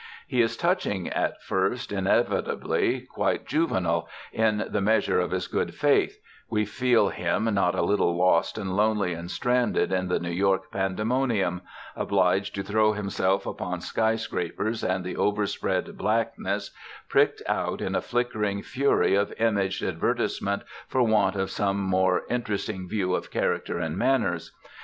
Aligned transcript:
He 0.27 0.41
is 0.41 0.57
touching 0.57 1.09
at 1.09 1.43
first, 1.43 1.91
inevitably 1.91 3.01
quite 3.01 3.45
juvenile, 3.45 4.09
in 4.33 4.65
the 4.67 4.81
measure 4.81 5.19
of 5.19 5.29
his 5.29 5.45
good 5.45 5.75
faith; 5.75 6.19
we 6.49 6.65
feel 6.65 7.09
him 7.09 7.45
not 7.53 7.75
a 7.75 7.83
little 7.83 8.17
lost 8.17 8.57
and 8.57 8.75
lonely 8.75 9.13
and 9.13 9.29
stranded 9.29 9.91
in 9.91 10.07
the 10.07 10.19
New 10.19 10.31
York 10.31 10.71
pandemonium 10.71 11.61
obliged 11.95 12.55
to 12.55 12.63
throw 12.63 12.93
himself 12.93 13.45
upon 13.45 13.79
sky 13.79 14.15
scrapers 14.15 14.83
and 14.83 15.03
the 15.05 15.15
overspread 15.17 15.95
blackness 15.99 16.71
pricked 17.07 17.43
out 17.47 17.79
in 17.79 17.93
a 17.93 18.01
flickering 18.01 18.63
fury 18.63 19.13
of 19.13 19.31
imaged 19.33 19.83
advertisement 19.83 20.63
for 20.87 21.03
want 21.03 21.35
of 21.35 21.51
some 21.51 21.79
more 21.79 22.23
interesting 22.27 22.89
view 22.89 23.13
of 23.13 23.29
character 23.29 23.77
and 23.77 23.99
manners. 23.99 24.51